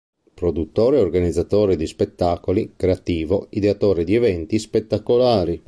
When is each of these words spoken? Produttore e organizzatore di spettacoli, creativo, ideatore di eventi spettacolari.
Produttore 0.33 0.97
e 0.97 1.01
organizzatore 1.01 1.75
di 1.75 1.85
spettacoli, 1.85 2.73
creativo, 2.75 3.45
ideatore 3.51 4.03
di 4.03 4.15
eventi 4.15 4.57
spettacolari. 4.57 5.59